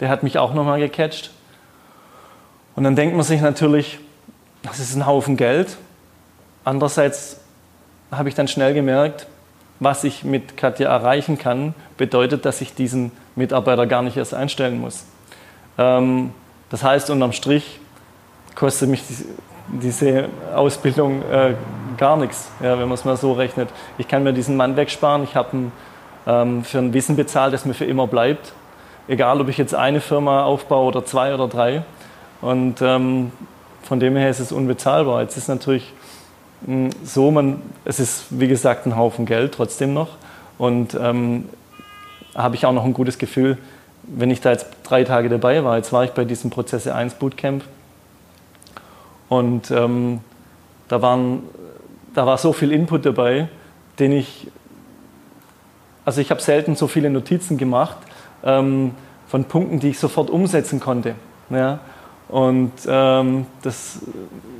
der 0.00 0.08
hat 0.08 0.22
mich 0.22 0.38
auch 0.38 0.54
nochmal 0.54 0.80
gecatcht. 0.80 1.30
Und 2.74 2.84
dann 2.84 2.96
denkt 2.96 3.14
man 3.14 3.24
sich 3.24 3.42
natürlich, 3.42 3.98
das 4.62 4.78
ist 4.78 4.96
ein 4.96 5.06
Haufen 5.06 5.36
Geld. 5.36 5.76
Andererseits 6.64 7.40
habe 8.10 8.28
ich 8.28 8.34
dann 8.34 8.48
schnell 8.48 8.74
gemerkt, 8.74 9.26
was 9.78 10.04
ich 10.04 10.24
mit 10.24 10.56
Katja 10.56 10.90
erreichen 10.90 11.38
kann, 11.38 11.74
bedeutet, 11.96 12.44
dass 12.44 12.60
ich 12.60 12.74
diesen 12.74 13.12
Mitarbeiter 13.34 13.86
gar 13.86 14.02
nicht 14.02 14.16
erst 14.16 14.34
einstellen 14.34 14.80
muss. 14.80 15.04
Ähm, 15.78 16.32
das 16.68 16.82
heißt, 16.84 17.10
unterm 17.10 17.32
Strich 17.32 17.80
kostet 18.54 18.88
mich 18.88 19.02
diese 19.68 20.28
Ausbildung 20.54 21.22
äh, 21.30 21.54
gar 21.96 22.16
nichts, 22.16 22.50
ja, 22.60 22.78
wenn 22.78 22.88
man 22.88 22.94
es 22.94 23.04
mal 23.04 23.16
so 23.16 23.32
rechnet. 23.32 23.68
Ich 23.98 24.08
kann 24.08 24.22
mir 24.22 24.32
diesen 24.32 24.56
Mann 24.56 24.76
wegsparen, 24.76 25.24
ich 25.24 25.34
habe 25.36 25.70
ähm, 26.26 26.64
für 26.64 26.78
ein 26.78 26.92
Wissen 26.92 27.16
bezahlt, 27.16 27.54
das 27.54 27.64
mir 27.64 27.74
für 27.74 27.84
immer 27.84 28.06
bleibt. 28.06 28.52
Egal, 29.08 29.40
ob 29.40 29.48
ich 29.48 29.58
jetzt 29.58 29.74
eine 29.74 30.00
Firma 30.00 30.44
aufbaue 30.44 30.86
oder 30.86 31.04
zwei 31.04 31.34
oder 31.34 31.48
drei. 31.48 31.82
Und 32.40 32.80
ähm, 32.82 33.32
von 33.82 33.98
dem 33.98 34.16
her 34.16 34.30
ist 34.30 34.40
es 34.40 34.52
unbezahlbar. 34.52 35.22
Jetzt 35.22 35.36
ist 35.36 35.48
natürlich 35.48 35.92
so, 37.04 37.30
man, 37.30 37.62
es 37.84 38.00
ist 38.00 38.26
wie 38.30 38.48
gesagt 38.48 38.86
ein 38.86 38.96
Haufen 38.96 39.26
Geld 39.26 39.54
trotzdem 39.54 39.94
noch. 39.94 40.16
Und 40.58 40.94
ähm, 40.94 41.48
habe 42.34 42.54
ich 42.54 42.66
auch 42.66 42.72
noch 42.72 42.84
ein 42.84 42.92
gutes 42.92 43.18
Gefühl, 43.18 43.58
wenn 44.02 44.30
ich 44.30 44.40
da 44.40 44.50
jetzt 44.50 44.66
drei 44.82 45.04
Tage 45.04 45.28
dabei 45.28 45.64
war. 45.64 45.76
Jetzt 45.76 45.92
war 45.92 46.04
ich 46.04 46.10
bei 46.10 46.24
diesem 46.24 46.50
Prozesse 46.50 46.94
1 46.94 47.14
Bootcamp. 47.14 47.64
Und 49.28 49.70
ähm, 49.70 50.20
da, 50.88 51.00
waren, 51.02 51.42
da 52.14 52.26
war 52.26 52.36
so 52.36 52.52
viel 52.52 52.72
Input 52.72 53.06
dabei, 53.06 53.48
den 53.98 54.12
ich, 54.12 54.48
also 56.04 56.20
ich 56.20 56.30
habe 56.30 56.40
selten 56.40 56.76
so 56.76 56.88
viele 56.88 57.10
Notizen 57.10 57.56
gemacht 57.56 57.98
ähm, 58.42 58.92
von 59.28 59.44
Punkten, 59.44 59.78
die 59.78 59.90
ich 59.90 59.98
sofort 59.98 60.30
umsetzen 60.30 60.80
konnte. 60.80 61.14
Ja? 61.48 61.78
Und 62.30 62.72
ähm, 62.86 63.46
das, 63.62 63.98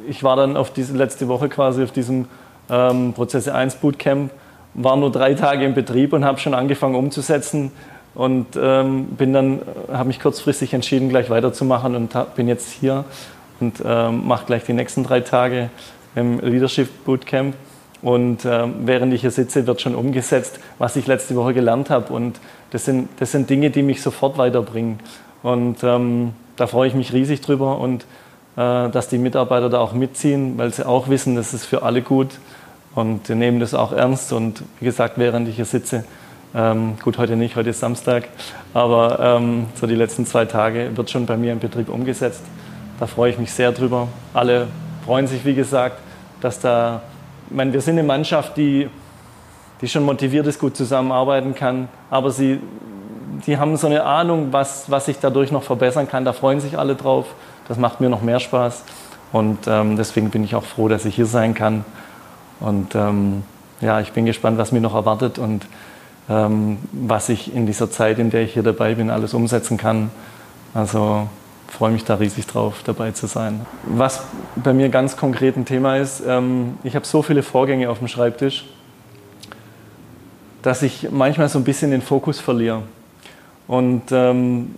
ich 0.09 0.25
war 0.25 0.35
dann 0.35 0.57
auf 0.57 0.73
diese 0.73 0.97
letzte 0.97 1.29
Woche 1.29 1.49
quasi 1.49 1.85
auf 1.85 1.93
diesem 1.93 2.27
ähm, 2.69 3.13
Prozesse 3.13 3.55
1 3.55 3.77
Bootcamp, 3.77 4.33
war 4.75 4.97
nur 4.97 5.13
drei 5.13 5.35
Tage 5.35 5.65
im 5.65 5.75
Betrieb 5.75 6.13
und 6.13 6.25
habe 6.25 6.39
schon 6.39 6.55
angefangen 6.55 6.97
umzusetzen 6.97 7.71
und 8.15 8.47
ähm, 8.61 9.07
bin 9.17 9.33
dann, 9.33 9.63
habe 9.93 10.09
mich 10.09 10.19
kurzfristig 10.21 10.75
entschieden, 10.75 11.09
gleich 11.09 11.31
weiterzumachen 11.31 11.95
und 11.95 12.15
hab, 12.15 12.35
bin 12.35 12.49
jetzt 12.49 12.71
hier 12.71 13.05
und 13.61 13.81
ähm, 13.85 14.27
mache 14.27 14.47
gleich 14.47 14.65
die 14.65 14.73
nächsten 14.73 15.05
drei 15.05 15.21
Tage 15.21 15.71
im 16.17 16.41
Leadership 16.41 16.89
Bootcamp. 17.05 17.55
Und 18.03 18.47
ähm, 18.47 18.75
während 18.87 19.13
ich 19.13 19.21
hier 19.21 19.31
sitze, 19.31 19.67
wird 19.67 19.81
schon 19.81 19.95
umgesetzt, 19.95 20.59
was 20.79 20.97
ich 20.97 21.07
letzte 21.07 21.37
Woche 21.37 21.53
gelernt 21.53 21.91
habe. 21.91 22.13
Und 22.13 22.41
das 22.71 22.87
sind, 22.87 23.09
das 23.21 23.31
sind 23.33 23.51
Dinge, 23.51 23.71
die 23.71 23.83
mich 23.83 24.03
sofort 24.03 24.39
weiterbringen. 24.39 24.99
Und 25.43 25.85
ähm, 25.85 26.33
da 26.61 26.67
freue 26.67 26.89
ich 26.89 26.95
mich 26.95 27.15
riesig 27.15 27.41
drüber 27.41 27.79
und 27.79 28.03
äh, 28.57 28.91
dass 28.91 29.09
die 29.09 29.17
Mitarbeiter 29.17 29.71
da 29.71 29.79
auch 29.79 29.95
mitziehen, 29.95 30.59
weil 30.59 30.71
sie 30.75 30.87
auch 30.87 31.09
wissen, 31.09 31.35
das 31.35 31.55
ist 31.55 31.65
für 31.65 31.83
alle 31.83 32.03
gut 32.03 32.29
und 32.95 33.29
die 33.29 33.35
nehmen 33.35 33.61
das 33.61 33.73
auch 33.73 33.93
ernst. 33.93 34.31
Und 34.35 34.63
wie 34.79 34.85
gesagt, 34.85 35.15
während 35.17 35.49
ich 35.49 35.57
hier 35.57 35.65
sitze, 35.65 36.05
ähm, 36.55 36.99
gut, 37.03 37.17
heute 37.17 37.37
nicht, 37.37 37.57
heute 37.57 37.71
ist 37.71 37.81
Samstag, 37.81 38.29
aber 38.75 39.39
ähm, 39.39 39.69
so 39.75 39.87
die 39.87 39.95
letzten 39.95 40.27
zwei 40.27 40.45
Tage 40.45 40.95
wird 40.95 41.09
schon 41.09 41.25
bei 41.25 41.39
mir 41.39 41.53
im 41.53 41.61
Betrieb 41.61 41.89
umgesetzt. 41.89 42.43
Da 42.99 43.07
freue 43.07 43.31
ich 43.31 43.39
mich 43.39 43.53
sehr 43.53 43.73
drüber. 43.73 44.09
Alle 44.35 44.67
freuen 45.07 45.27
sich, 45.27 45.47
wie 45.47 45.55
gesagt, 45.55 45.99
dass 46.43 46.61
da, 46.61 47.01
ich 47.49 47.57
meine, 47.57 47.73
wir 47.73 47.81
sind 47.81 47.99
eine 47.99 48.07
Mannschaft, 48.07 48.59
die, 48.59 48.91
die 49.81 49.89
schon 49.89 50.05
motiviert 50.05 50.47
ist, 50.47 50.59
gut 50.59 50.77
zusammenarbeiten 50.77 51.55
kann, 51.55 51.89
aber 52.11 52.31
sie 52.31 52.61
die 53.47 53.59
haben 53.59 53.77
so 53.77 53.87
eine 53.87 54.05
Ahnung, 54.05 54.49
was, 54.53 54.91
was 54.91 55.09
ich 55.09 55.19
dadurch 55.19 55.53
noch 55.53 55.63
verbessern 55.63 56.09
kann. 56.09 56.25
Da 56.25 56.33
freuen 56.33 56.61
sich 56.61 56.79
alle 56.79 56.95
drauf. 56.95 57.27
Das 57.69 57.79
macht 57.79 58.01
mir 58.01 58.09
noch 58.09 58.23
mehr 58.23 58.41
Spaß. 58.41 58.85
Und 59.33 59.59
ähm, 59.67 59.97
deswegen 59.97 60.31
bin 60.31 60.43
ich 60.45 60.55
auch 60.55 60.65
froh, 60.65 60.89
dass 60.89 61.05
ich 61.05 61.15
hier 61.15 61.27
sein 61.27 61.55
kann. 61.55 61.85
Und 62.59 62.95
ähm, 62.95 63.45
ja, 63.81 64.01
ich 64.01 64.13
bin 64.13 64.27
gespannt, 64.27 64.59
was 64.59 64.73
mir 64.73 64.81
noch 64.81 64.95
erwartet 64.95 65.39
und 65.39 65.67
ähm, 66.29 66.79
was 66.93 67.29
ich 67.29 67.55
in 67.55 67.67
dieser 67.67 67.91
Zeit, 67.91 68.19
in 68.19 68.31
der 68.31 68.43
ich 68.43 68.53
hier 68.55 68.63
dabei 68.63 68.95
bin, 68.95 69.11
alles 69.11 69.35
umsetzen 69.35 69.77
kann. 69.77 70.11
Also 70.75 71.29
freue 71.69 71.93
mich 71.93 72.05
da 72.05 72.17
riesig 72.17 72.47
drauf, 72.47 72.83
dabei 72.85 73.13
zu 73.13 73.27
sein. 73.27 73.65
Was 73.85 74.25
bei 74.57 74.73
mir 74.73 74.89
ganz 74.89 75.17
konkret 75.17 75.57
ein 75.57 75.65
Thema 75.65 75.97
ist, 75.97 76.23
ähm, 76.27 76.79
ich 76.83 76.95
habe 76.97 77.07
so 77.07 77.23
viele 77.23 77.43
Vorgänge 77.43 77.89
auf 77.89 77.99
dem 77.99 78.09
Schreibtisch, 78.09 78.67
dass 80.63 80.83
ich 80.83 81.09
manchmal 81.11 81.49
so 81.49 81.59
ein 81.59 81.65
bisschen 81.65 81.91
den 81.91 82.03
Fokus 82.03 82.39
verliere. 82.39 82.83
Und 83.71 84.11
ähm, 84.11 84.75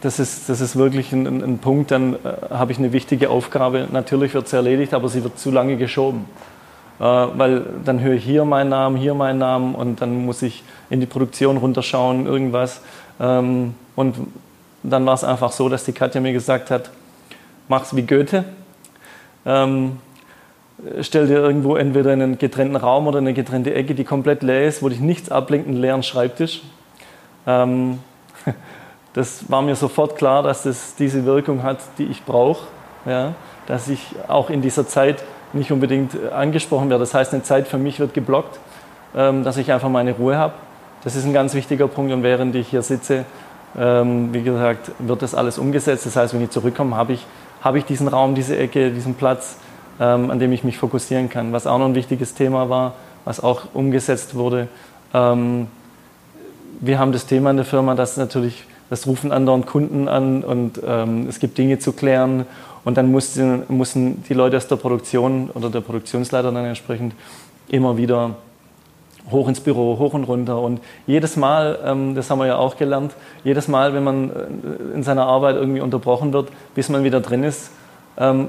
das, 0.00 0.18
ist, 0.18 0.48
das 0.48 0.62
ist 0.62 0.74
wirklich 0.74 1.12
ein, 1.12 1.26
ein 1.26 1.58
Punkt, 1.58 1.90
dann 1.90 2.14
äh, 2.14 2.16
habe 2.48 2.72
ich 2.72 2.78
eine 2.78 2.94
wichtige 2.94 3.28
Aufgabe. 3.28 3.88
Natürlich 3.92 4.32
wird 4.32 4.48
sie 4.48 4.56
erledigt, 4.56 4.94
aber 4.94 5.10
sie 5.10 5.22
wird 5.22 5.38
zu 5.38 5.50
lange 5.50 5.76
geschoben. 5.76 6.24
Äh, 6.98 7.02
weil 7.02 7.66
dann 7.84 8.00
höre 8.00 8.14
ich 8.14 8.24
hier 8.24 8.46
meinen 8.46 8.70
Namen, 8.70 8.96
hier 8.96 9.12
meinen 9.12 9.38
Namen 9.38 9.74
und 9.74 10.00
dann 10.00 10.24
muss 10.24 10.40
ich 10.40 10.62
in 10.88 11.00
die 11.00 11.06
Produktion 11.06 11.58
runterschauen, 11.58 12.24
irgendwas. 12.24 12.80
Ähm, 13.20 13.74
und 13.96 14.16
dann 14.82 15.04
war 15.04 15.12
es 15.12 15.22
einfach 15.22 15.52
so, 15.52 15.68
dass 15.68 15.84
die 15.84 15.92
Katja 15.92 16.22
mir 16.22 16.32
gesagt 16.32 16.70
hat, 16.70 16.88
mach's 17.68 17.94
wie 17.94 18.06
Goethe. 18.06 18.46
Ähm, 19.44 19.98
stell 21.02 21.26
dir 21.26 21.36
irgendwo 21.36 21.76
entweder 21.76 22.12
einen 22.12 22.38
getrennten 22.38 22.76
Raum 22.76 23.08
oder 23.08 23.18
eine 23.18 23.34
getrennte 23.34 23.74
Ecke, 23.74 23.94
die 23.94 24.04
komplett 24.04 24.42
leer 24.42 24.66
ist, 24.66 24.82
wo 24.82 24.88
dich 24.88 25.00
nichts 25.00 25.30
ablenkt, 25.30 25.68
einen 25.68 25.76
leeren 25.76 26.02
Schreibtisch. 26.02 26.62
Ähm, 27.46 28.00
das 29.14 29.50
war 29.50 29.62
mir 29.62 29.76
sofort 29.76 30.16
klar, 30.16 30.42
dass 30.42 30.64
das 30.64 30.94
diese 30.96 31.24
Wirkung 31.24 31.62
hat, 31.62 31.78
die 31.98 32.04
ich 32.04 32.24
brauche. 32.24 32.66
Ja? 33.06 33.34
Dass 33.66 33.88
ich 33.88 34.14
auch 34.28 34.50
in 34.50 34.62
dieser 34.62 34.86
Zeit 34.86 35.22
nicht 35.52 35.70
unbedingt 35.72 36.16
angesprochen 36.32 36.90
werde. 36.90 37.02
Das 37.02 37.14
heißt, 37.14 37.32
eine 37.32 37.42
Zeit 37.42 37.68
für 37.68 37.78
mich 37.78 38.00
wird 38.00 38.12
geblockt, 38.12 38.58
ähm, 39.14 39.44
dass 39.44 39.56
ich 39.56 39.72
einfach 39.72 39.88
meine 39.88 40.12
Ruhe 40.12 40.36
habe. 40.36 40.54
Das 41.04 41.16
ist 41.16 41.24
ein 41.24 41.32
ganz 41.32 41.54
wichtiger 41.54 41.86
Punkt. 41.86 42.12
Und 42.12 42.22
während 42.22 42.54
ich 42.56 42.68
hier 42.68 42.82
sitze, 42.82 43.24
ähm, 43.78 44.32
wie 44.32 44.42
gesagt, 44.42 44.90
wird 44.98 45.22
das 45.22 45.34
alles 45.34 45.58
umgesetzt. 45.58 46.06
Das 46.06 46.16
heißt, 46.16 46.34
wenn 46.34 46.42
ich 46.42 46.50
zurückkomme, 46.50 46.96
habe 46.96 47.12
ich, 47.12 47.26
habe 47.62 47.78
ich 47.78 47.84
diesen 47.84 48.08
Raum, 48.08 48.34
diese 48.34 48.56
Ecke, 48.56 48.90
diesen 48.90 49.14
Platz, 49.14 49.58
ähm, 50.00 50.30
an 50.30 50.38
dem 50.38 50.52
ich 50.52 50.64
mich 50.64 50.78
fokussieren 50.78 51.28
kann. 51.28 51.52
Was 51.52 51.66
auch 51.66 51.78
noch 51.78 51.86
ein 51.86 51.94
wichtiges 51.94 52.34
Thema 52.34 52.68
war, 52.68 52.94
was 53.24 53.42
auch 53.42 53.62
umgesetzt 53.74 54.34
wurde, 54.34 54.68
ähm, 55.12 55.68
wir 56.80 56.98
haben 56.98 57.12
das 57.12 57.26
Thema 57.26 57.50
in 57.50 57.56
der 57.56 57.64
Firma, 57.64 57.94
dass 57.94 58.16
natürlich, 58.16 58.64
das 58.90 59.06
rufen 59.06 59.32
anderen 59.32 59.64
Kunden 59.66 60.08
an 60.08 60.44
und 60.44 60.80
ähm, 60.86 61.26
es 61.28 61.38
gibt 61.40 61.58
Dinge 61.58 61.78
zu 61.78 61.92
klären 61.92 62.46
und 62.84 62.96
dann 62.96 63.10
mussten, 63.10 63.62
mussten 63.68 64.22
die 64.28 64.34
Leute 64.34 64.56
aus 64.56 64.68
der 64.68 64.76
Produktion 64.76 65.50
oder 65.54 65.70
der 65.70 65.80
Produktionsleiter 65.80 66.52
dann 66.52 66.64
entsprechend 66.64 67.14
immer 67.68 67.96
wieder 67.96 68.36
hoch 69.30 69.48
ins 69.48 69.60
Büro, 69.60 69.98
hoch 69.98 70.12
und 70.12 70.24
runter. 70.24 70.60
Und 70.60 70.80
jedes 71.06 71.36
Mal, 71.36 71.78
ähm, 71.84 72.14
das 72.14 72.30
haben 72.30 72.38
wir 72.38 72.46
ja 72.46 72.56
auch 72.56 72.76
gelernt, 72.76 73.14
jedes 73.42 73.68
Mal, 73.68 73.94
wenn 73.94 74.04
man 74.04 74.30
äh, 74.30 74.94
in 74.94 75.02
seiner 75.02 75.26
Arbeit 75.26 75.56
irgendwie 75.56 75.80
unterbrochen 75.80 76.32
wird, 76.32 76.50
bis 76.74 76.88
man 76.88 77.04
wieder 77.04 77.20
drin 77.20 77.42
ist, 77.42 77.70
ähm, 78.18 78.48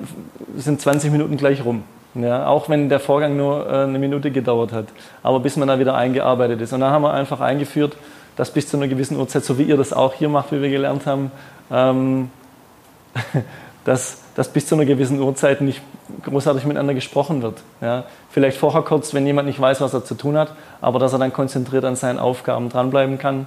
sind 0.57 0.81
20 0.81 1.11
Minuten 1.11 1.37
gleich 1.37 1.63
rum. 1.63 1.83
Ja, 2.15 2.47
auch 2.47 2.69
wenn 2.69 2.87
der 2.87 3.01
Vorgang 3.01 3.35
nur 3.35 3.69
äh, 3.69 3.83
eine 3.83 3.99
Minute 3.99 4.31
gedauert 4.31 4.71
hat. 4.71 4.85
Aber 5.21 5.41
bis 5.41 5.57
man 5.57 5.67
da 5.67 5.79
wieder 5.79 5.95
eingearbeitet 5.95 6.61
ist. 6.61 6.71
Und 6.71 6.79
da 6.79 6.89
haben 6.89 7.01
wir 7.01 7.13
einfach 7.13 7.41
eingeführt, 7.41 7.97
dass 8.37 8.51
bis 8.51 8.69
zu 8.69 8.77
einer 8.77 8.87
gewissen 8.87 9.17
Uhrzeit, 9.17 9.43
so 9.43 9.57
wie 9.57 9.63
ihr 9.63 9.77
das 9.77 9.91
auch 9.91 10.13
hier 10.13 10.29
macht, 10.29 10.51
wie 10.51 10.61
wir 10.61 10.69
gelernt 10.69 11.05
haben, 11.05 11.31
ähm, 11.71 12.29
dass, 13.85 14.19
dass 14.35 14.47
bis 14.47 14.67
zu 14.67 14.75
einer 14.75 14.85
gewissen 14.85 15.19
Uhrzeit 15.19 15.59
nicht 15.59 15.81
großartig 16.23 16.65
miteinander 16.65 16.93
gesprochen 16.93 17.41
wird. 17.41 17.61
Ja? 17.81 18.05
Vielleicht 18.29 18.57
vorher 18.57 18.81
kurz, 18.81 19.13
wenn 19.13 19.25
jemand 19.25 19.47
nicht 19.47 19.59
weiß, 19.59 19.81
was 19.81 19.93
er 19.93 20.05
zu 20.05 20.15
tun 20.15 20.37
hat, 20.37 20.53
aber 20.81 20.99
dass 20.99 21.11
er 21.11 21.19
dann 21.19 21.33
konzentriert 21.33 21.83
an 21.83 21.97
seinen 21.97 22.19
Aufgaben 22.19 22.69
dranbleiben 22.69 23.17
kann. 23.17 23.45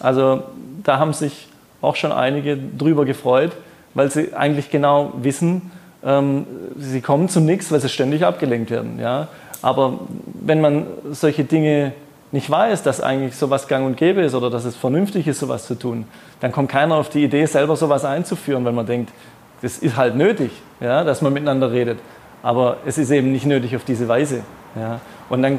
Also 0.00 0.42
da 0.82 0.98
haben 0.98 1.12
sich 1.12 1.48
auch 1.80 1.96
schon 1.96 2.12
einige 2.12 2.56
drüber 2.56 3.04
gefreut, 3.04 3.52
weil 3.94 4.10
sie 4.10 4.34
eigentlich 4.34 4.70
genau 4.70 5.12
wissen, 5.16 5.70
ähm, 6.04 6.46
sie 6.76 7.00
kommen 7.00 7.28
zu 7.28 7.40
nichts, 7.40 7.70
weil 7.70 7.80
sie 7.80 7.88
ständig 7.88 8.24
abgelenkt 8.24 8.70
werden. 8.70 8.98
Ja? 8.98 9.28
Aber 9.60 10.00
wenn 10.26 10.60
man 10.60 10.86
solche 11.10 11.44
Dinge 11.44 11.92
nicht 12.32 12.50
weiß, 12.50 12.82
dass 12.82 13.00
eigentlich 13.00 13.36
sowas 13.36 13.68
gang 13.68 13.86
und 13.86 13.96
gäbe 13.96 14.22
ist 14.22 14.34
oder 14.34 14.50
dass 14.50 14.64
es 14.64 14.74
vernünftig 14.74 15.28
ist, 15.28 15.38
sowas 15.38 15.66
zu 15.66 15.74
tun, 15.74 16.06
dann 16.40 16.50
kommt 16.50 16.70
keiner 16.70 16.96
auf 16.96 17.10
die 17.10 17.22
Idee, 17.24 17.44
selber 17.46 17.76
sowas 17.76 18.04
einzuführen, 18.04 18.64
weil 18.64 18.72
man 18.72 18.86
denkt, 18.86 19.12
das 19.60 19.78
ist 19.78 19.96
halt 19.96 20.16
nötig, 20.16 20.50
ja, 20.80 21.04
dass 21.04 21.22
man 21.22 21.32
miteinander 21.32 21.70
redet. 21.70 21.98
Aber 22.42 22.78
es 22.84 22.98
ist 22.98 23.10
eben 23.10 23.30
nicht 23.30 23.46
nötig 23.46 23.76
auf 23.76 23.84
diese 23.84 24.08
Weise. 24.08 24.40
Ja. 24.74 25.00
Und 25.28 25.42
dann 25.42 25.58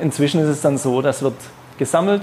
inzwischen 0.00 0.40
ist 0.40 0.48
es 0.48 0.62
dann 0.62 0.78
so, 0.78 1.02
das 1.02 1.22
wird 1.22 1.34
gesammelt. 1.78 2.22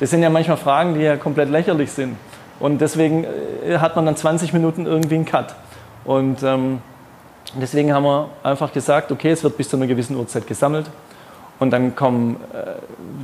Das 0.00 0.10
sind 0.10 0.22
ja 0.22 0.28
manchmal 0.28 0.56
Fragen, 0.56 0.94
die 0.94 1.00
ja 1.00 1.16
komplett 1.16 1.48
lächerlich 1.48 1.92
sind. 1.92 2.16
Und 2.60 2.80
deswegen 2.80 3.24
äh, 3.24 3.78
hat 3.78 3.96
man 3.96 4.06
dann 4.06 4.16
20 4.16 4.52
Minuten 4.52 4.86
irgendwie 4.86 5.14
einen 5.14 5.24
Cut. 5.24 5.54
Und 6.04 6.42
ähm, 6.42 6.80
deswegen 7.60 7.92
haben 7.92 8.04
wir 8.04 8.28
einfach 8.42 8.72
gesagt, 8.72 9.10
okay, 9.12 9.30
es 9.30 9.42
wird 9.42 9.56
bis 9.56 9.68
zu 9.68 9.76
einer 9.76 9.86
gewissen 9.86 10.16
Uhrzeit 10.16 10.46
gesammelt. 10.46 10.86
Und 11.60 11.70
dann 11.70 11.94
kommen 11.94 12.36
äh, 12.52 12.72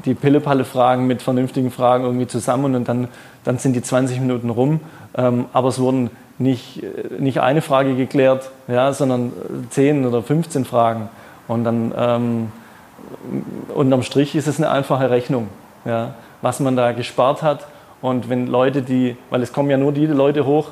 die 0.04 0.14
Pille-Palle-Fragen 0.14 1.06
mit 1.06 1.20
vernünftigen 1.20 1.70
Fragen 1.70 2.04
irgendwie 2.04 2.26
zusammen 2.26 2.74
und 2.74 2.88
dann, 2.88 3.08
dann 3.44 3.58
sind 3.58 3.74
die 3.74 3.82
20 3.82 4.20
Minuten 4.20 4.50
rum. 4.50 4.80
Ähm, 5.16 5.46
aber 5.52 5.68
es 5.68 5.80
wurden 5.80 6.10
nicht, 6.38 6.82
äh, 6.82 7.20
nicht 7.20 7.40
eine 7.40 7.60
Frage 7.60 7.96
geklärt, 7.96 8.50
ja, 8.68 8.92
sondern 8.92 9.32
10 9.70 10.06
oder 10.06 10.22
15 10.22 10.64
Fragen. 10.64 11.08
Und 11.48 11.64
dann 11.64 11.92
ähm, 11.96 12.52
unterm 13.74 14.02
Strich 14.02 14.36
ist 14.36 14.46
es 14.46 14.58
eine 14.58 14.70
einfache 14.70 15.10
Rechnung, 15.10 15.48
ja, 15.84 16.14
was 16.42 16.60
man 16.60 16.76
da 16.76 16.92
gespart 16.92 17.42
hat. 17.42 17.66
Und 18.00 18.28
wenn 18.28 18.46
Leute, 18.46 18.82
die, 18.82 19.16
weil 19.30 19.42
es 19.42 19.52
kommen 19.52 19.70
ja 19.70 19.76
nur 19.76 19.92
die 19.92 20.06
Leute 20.06 20.46
hoch, 20.46 20.70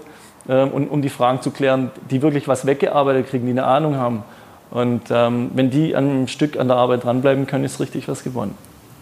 und, 0.54 0.88
um 0.88 1.02
die 1.02 1.10
Fragen 1.10 1.42
zu 1.42 1.50
klären, 1.50 1.90
die 2.10 2.22
wirklich 2.22 2.48
was 2.48 2.66
weggearbeitet 2.66 3.28
kriegen, 3.28 3.44
die 3.44 3.52
eine 3.52 3.64
Ahnung 3.64 3.96
haben. 3.96 4.24
Und 4.70 5.02
ähm, 5.10 5.50
wenn 5.54 5.70
die 5.70 5.94
an 5.94 6.08
einem 6.08 6.28
Stück 6.28 6.58
an 6.58 6.68
der 6.68 6.76
Arbeit 6.76 7.04
dranbleiben 7.04 7.46
können, 7.46 7.64
ist 7.64 7.80
richtig 7.80 8.08
was 8.08 8.24
gewonnen. 8.24 8.54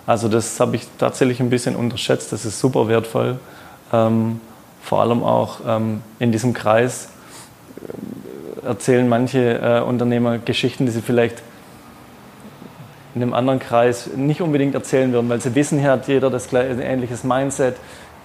Also 0.06 0.28
das 0.28 0.60
habe 0.60 0.76
ich 0.76 0.86
tatsächlich 0.98 1.40
ein 1.40 1.50
bisschen 1.50 1.74
unterschätzt. 1.74 2.32
Das 2.32 2.44
ist 2.44 2.60
super 2.60 2.88
wertvoll. 2.88 3.38
Ähm, 3.92 4.40
vor 4.82 5.00
allem 5.00 5.24
auch 5.24 5.58
ähm, 5.66 6.02
in 6.20 6.30
diesem 6.30 6.52
Kreis 6.52 7.08
äh, 8.62 8.66
erzählen 8.66 9.08
manche 9.08 9.58
äh, 9.58 9.80
Unternehmer 9.80 10.38
Geschichten, 10.38 10.86
die 10.86 10.92
sie 10.92 11.02
vielleicht 11.02 11.42
in 13.16 13.22
einem 13.22 13.34
anderen 13.34 13.58
Kreis 13.58 14.10
nicht 14.14 14.42
unbedingt 14.42 14.74
erzählen 14.74 15.12
würden, 15.12 15.28
weil 15.28 15.40
sie 15.40 15.54
wissen, 15.54 15.78
hier 15.78 15.90
hat 15.90 16.06
jeder 16.06 16.30
das 16.30 16.48
gleiche, 16.48 16.70
ein 16.70 16.80
ähnliches 16.80 17.24
Mindset, 17.24 17.76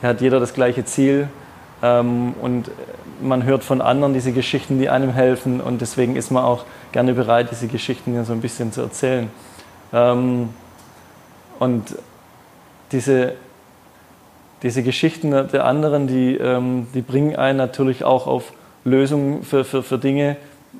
hier 0.01 0.10
hat 0.10 0.22
jeder 0.22 0.40
das 0.40 0.54
gleiche 0.54 0.86
Ziel 0.86 1.30
ähm, 1.81 2.33
und 2.41 2.69
man 3.21 3.43
hört 3.43 3.63
von 3.63 3.81
anderen 3.81 4.13
diese 4.13 4.31
Geschichten, 4.31 4.79
die 4.79 4.89
einem 4.89 5.11
helfen 5.13 5.61
und 5.61 5.81
deswegen 5.81 6.15
ist 6.15 6.31
man 6.31 6.43
auch 6.43 6.65
gerne 6.91 7.13
bereit, 7.13 7.50
diese 7.51 7.67
Geschichten 7.67 8.23
so 8.25 8.33
ein 8.33 8.41
bisschen 8.41 8.71
zu 8.71 8.81
erzählen. 8.81 9.29
Ähm, 9.93 10.50
und 11.59 11.95
diese, 12.91 13.33
diese 14.63 14.83
Geschichten 14.83 15.31
der 15.31 15.65
anderen, 15.65 16.07
die, 16.07 16.35
ähm, 16.35 16.88
die 16.93 17.01
bringen 17.01 17.35
einen 17.35 17.57
natürlich 17.57 18.03
auch 18.03 18.27
auf 18.27 18.53
Lösungen 18.83 19.43
für, 19.43 19.63
für, 19.63 19.83
für 19.83 19.97
Dinge, 19.97 20.38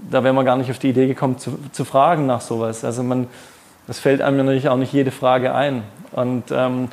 da 0.10 0.24
wäre 0.24 0.34
man 0.34 0.46
gar 0.46 0.58
nicht 0.58 0.72
auf 0.72 0.80
die 0.80 0.90
Idee 0.90 1.08
gekommen 1.08 1.38
zu, 1.38 1.58
zu 1.72 1.86
fragen 1.86 2.26
nach 2.26 2.42
sowas. 2.42 2.84
Also 2.84 3.04
man, 3.04 3.28
das 3.88 4.00
fällt 4.00 4.22
einem 4.22 4.38
natürlich 4.38 4.70
auch 4.70 4.78
nicht 4.78 4.94
jede 4.94 5.12
Frage 5.12 5.54
ein. 5.54 5.84
Und 6.12 6.46
ähm, 6.52 6.90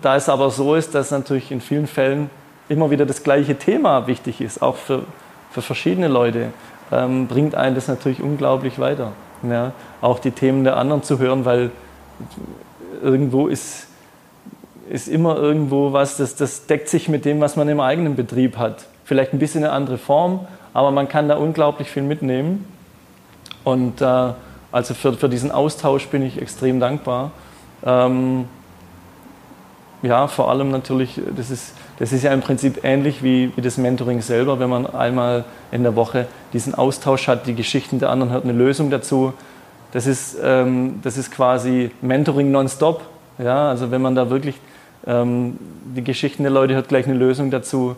da 0.00 0.16
es 0.16 0.28
aber 0.28 0.50
so 0.50 0.74
ist, 0.74 0.94
dass 0.94 1.10
natürlich 1.10 1.50
in 1.50 1.60
vielen 1.60 1.86
Fällen 1.86 2.30
immer 2.68 2.90
wieder 2.90 3.06
das 3.06 3.22
gleiche 3.22 3.56
Thema 3.56 4.06
wichtig 4.06 4.40
ist, 4.40 4.62
auch 4.62 4.76
für, 4.76 5.04
für 5.50 5.62
verschiedene 5.62 6.08
Leute, 6.08 6.48
ähm, 6.92 7.26
bringt 7.26 7.54
einen 7.54 7.74
das 7.74 7.88
natürlich 7.88 8.22
unglaublich 8.22 8.78
weiter. 8.78 9.12
Ja? 9.42 9.72
Auch 10.00 10.18
die 10.18 10.30
Themen 10.30 10.64
der 10.64 10.76
anderen 10.76 11.02
zu 11.02 11.18
hören, 11.18 11.44
weil 11.44 11.70
irgendwo 13.02 13.48
ist, 13.48 13.86
ist 14.90 15.08
immer 15.08 15.36
irgendwo 15.36 15.92
was, 15.92 16.16
das, 16.16 16.36
das 16.36 16.66
deckt 16.66 16.88
sich 16.88 17.08
mit 17.08 17.24
dem, 17.24 17.40
was 17.40 17.56
man 17.56 17.68
im 17.68 17.80
eigenen 17.80 18.16
Betrieb 18.16 18.56
hat. 18.56 18.86
Vielleicht 19.04 19.32
ein 19.32 19.38
bisschen 19.38 19.64
eine 19.64 19.72
andere 19.72 19.98
Form, 19.98 20.46
aber 20.74 20.90
man 20.90 21.08
kann 21.08 21.28
da 21.28 21.36
unglaublich 21.36 21.90
viel 21.90 22.02
mitnehmen. 22.02 22.66
Und 23.64 24.00
äh, 24.00 24.32
also 24.72 24.94
für, 24.94 25.14
für 25.14 25.28
diesen 25.28 25.50
Austausch 25.50 26.06
bin 26.08 26.22
ich 26.22 26.40
extrem 26.40 26.80
dankbar. 26.80 27.30
Ähm, 27.84 28.46
ja, 30.02 30.28
vor 30.28 30.50
allem 30.50 30.70
natürlich, 30.70 31.20
das 31.36 31.50
ist, 31.50 31.74
das 31.98 32.12
ist 32.12 32.22
ja 32.22 32.32
im 32.32 32.40
Prinzip 32.40 32.84
ähnlich 32.84 33.22
wie, 33.22 33.52
wie 33.56 33.60
das 33.60 33.76
Mentoring 33.76 34.20
selber, 34.20 34.60
wenn 34.60 34.70
man 34.70 34.86
einmal 34.86 35.44
in 35.72 35.82
der 35.82 35.96
Woche 35.96 36.26
diesen 36.52 36.74
Austausch 36.74 37.26
hat, 37.26 37.46
die 37.46 37.54
Geschichten 37.54 37.98
der 37.98 38.10
anderen 38.10 38.32
hört, 38.32 38.44
eine 38.44 38.52
Lösung 38.52 38.90
dazu. 38.90 39.32
Das 39.92 40.06
ist, 40.06 40.36
ähm, 40.42 41.00
das 41.02 41.16
ist 41.16 41.32
quasi 41.32 41.90
Mentoring 42.00 42.50
nonstop. 42.50 43.02
Ja, 43.38 43.68
also 43.68 43.90
wenn 43.90 44.02
man 44.02 44.14
da 44.14 44.30
wirklich 44.30 44.56
ähm, 45.06 45.58
die 45.96 46.04
Geschichten 46.04 46.42
der 46.44 46.52
Leute 46.52 46.74
hört, 46.74 46.88
gleich 46.88 47.06
eine 47.06 47.16
Lösung 47.16 47.50
dazu. 47.50 47.96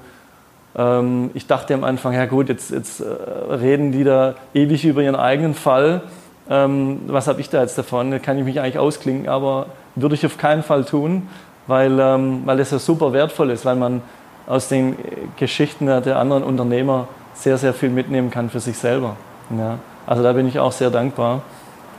Ähm, 0.77 1.31
ich 1.35 1.47
dachte 1.47 1.75
am 1.75 1.85
Anfang, 1.85 2.15
ja 2.15 2.25
gut, 2.27 2.49
jetzt, 2.49 2.71
jetzt 2.71 3.01
äh, 3.01 3.05
reden 3.53 3.93
die 3.93 4.05
da 4.05 4.35
ewig 4.55 4.85
über 4.85 5.03
ihren 5.03 5.17
eigenen 5.17 5.55
Fall. 5.55 6.03
Ähm, 6.49 7.01
was 7.07 7.27
habe 7.27 7.41
ich 7.41 7.51
da 7.51 7.61
jetzt 7.61 7.77
davon? 7.77 8.11
Da 8.11 8.19
kann 8.19 8.39
ich 8.39 8.45
mich 8.45 8.61
eigentlich 8.61 8.79
ausklinken, 8.79 9.29
aber 9.29 9.67
würde 9.95 10.15
ich 10.15 10.25
auf 10.25 10.39
keinen 10.39 10.63
Fall 10.63 10.85
tun 10.85 11.29
weil, 11.71 11.99
ähm, 11.99 12.43
weil 12.45 12.61
es 12.61 12.71
ja 12.71 12.79
super 12.79 13.15
wertvoll 13.15 13.51
ist, 13.51 13.65
weil 13.65 13.77
man 13.77 14.03
aus 14.47 14.69
den 14.69 14.97
Geschichten 15.37 15.87
der 15.87 16.19
anderen 16.19 16.43
Unternehmer 16.43 17.09
sehr, 17.35 17.57
sehr 17.57 17.73
viel 17.73 17.89
mitnehmen 17.89 18.31
kann 18.31 18.51
für 18.51 18.61
sich 18.61 18.77
selber. 18.77 19.17
Ja. 19.57 19.79
Also 20.07 20.23
da 20.23 20.33
bin 20.33 20.49
ich 20.49 20.59
auch 20.59 20.73
sehr 20.73 20.91
dankbar 20.91 21.43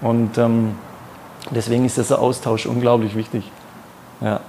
und 0.01 0.37
ähm, 0.37 0.75
deswegen 1.51 1.85
ist 1.85 1.97
dieser 1.97 2.19
Austausch 2.19 2.65
unglaublich 2.65 3.15
wichtig. 3.15 3.49
Ja. 4.19 4.41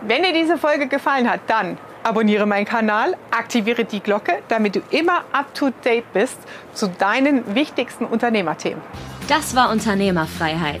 Wenn 0.00 0.22
dir 0.22 0.32
diese 0.32 0.56
Folge 0.56 0.88
gefallen 0.88 1.30
hat, 1.30 1.40
dann 1.46 1.76
abonniere 2.02 2.46
meinen 2.46 2.64
Kanal, 2.64 3.14
aktiviere 3.30 3.84
die 3.84 4.00
Glocke, 4.00 4.38
damit 4.48 4.76
du 4.76 4.80
immer 4.90 5.22
up-to-date 5.32 6.10
bist 6.12 6.38
zu 6.72 6.88
deinen 6.88 7.54
wichtigsten 7.54 8.06
Unternehmerthemen. 8.06 8.80
Das 9.28 9.54
war 9.54 9.70
Unternehmerfreiheit 9.70 10.80